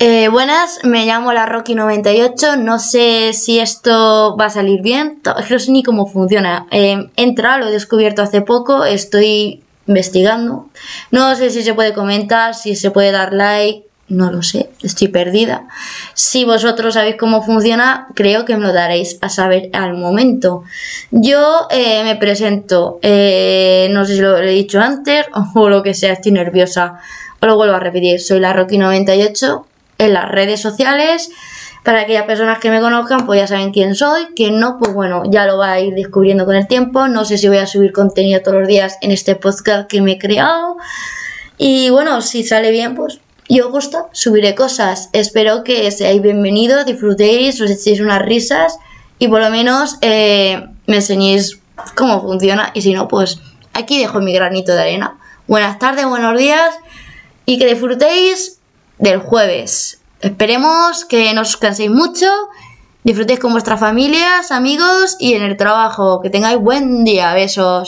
[0.00, 2.56] Eh, buenas, me llamo la Rocky98.
[2.56, 5.20] No sé si esto va a salir bien.
[5.24, 6.68] No sé ni cómo funciona.
[6.70, 8.84] Eh, entra, lo he descubierto hace poco.
[8.84, 10.68] Estoy investigando.
[11.10, 13.86] No sé si se puede comentar, si se puede dar like.
[14.06, 15.68] No lo sé, estoy perdida.
[16.14, 20.62] Si vosotros sabéis cómo funciona, creo que me lo daréis a saber al momento.
[21.10, 25.92] Yo eh, me presento, eh, no sé si lo he dicho antes o lo que
[25.92, 27.00] sea, estoy nerviosa.
[27.40, 29.64] Os lo vuelvo a repetir, soy la Rocky98
[29.98, 31.30] en las redes sociales.
[31.84, 34.26] Para aquellas personas que me conozcan, pues ya saben quién soy.
[34.34, 37.08] Quien no, pues bueno, ya lo va a ir descubriendo con el tiempo.
[37.08, 40.12] No sé si voy a subir contenido todos los días en este podcast que me
[40.12, 40.76] he creado.
[41.56, 45.08] Y bueno, si sale bien, pues yo os gusta, subiré cosas.
[45.12, 48.78] Espero que seáis bienvenidos, disfrutéis, os echéis unas risas
[49.18, 51.58] y por lo menos eh, me enseñéis
[51.94, 52.70] cómo funciona.
[52.74, 53.40] Y si no, pues
[53.72, 55.18] aquí dejo mi granito de arena.
[55.46, 56.74] Buenas tardes, buenos días
[57.46, 58.57] y que disfrutéis
[58.98, 60.00] del jueves.
[60.20, 62.26] Esperemos que no os canséis mucho,
[63.04, 66.20] disfrutéis con vuestras familias, amigos y en el trabajo.
[66.20, 67.32] Que tengáis buen día.
[67.34, 67.86] Besos.